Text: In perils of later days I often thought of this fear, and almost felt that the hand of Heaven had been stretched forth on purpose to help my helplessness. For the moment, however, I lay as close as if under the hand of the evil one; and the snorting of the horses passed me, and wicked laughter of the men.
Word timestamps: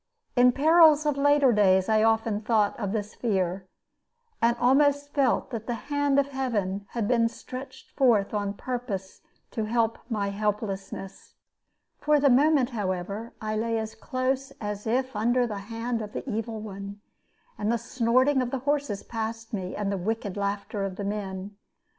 In 0.35 0.51
perils 0.51 1.05
of 1.05 1.15
later 1.15 1.53
days 1.53 1.87
I 1.87 2.01
often 2.01 2.41
thought 2.41 2.75
of 2.79 2.91
this 2.91 3.13
fear, 3.13 3.67
and 4.41 4.57
almost 4.57 5.13
felt 5.13 5.51
that 5.51 5.67
the 5.67 5.75
hand 5.75 6.17
of 6.17 6.29
Heaven 6.29 6.87
had 6.93 7.07
been 7.07 7.29
stretched 7.29 7.91
forth 7.91 8.33
on 8.33 8.53
purpose 8.55 9.21
to 9.51 9.65
help 9.65 9.99
my 10.09 10.29
helplessness. 10.29 11.35
For 11.99 12.19
the 12.19 12.31
moment, 12.31 12.71
however, 12.71 13.33
I 13.41 13.55
lay 13.55 13.77
as 13.77 13.93
close 13.93 14.49
as 14.59 14.87
if 14.87 15.15
under 15.15 15.45
the 15.45 15.59
hand 15.69 16.01
of 16.01 16.13
the 16.13 16.27
evil 16.27 16.59
one; 16.59 16.99
and 17.55 17.71
the 17.71 17.77
snorting 17.77 18.41
of 18.41 18.49
the 18.49 18.57
horses 18.65 19.03
passed 19.03 19.53
me, 19.53 19.75
and 19.75 20.03
wicked 20.03 20.35
laughter 20.35 20.83
of 20.83 20.95
the 20.95 21.03
men. 21.05 21.55